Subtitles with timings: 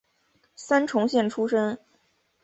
[0.55, 1.77] 三重县出身。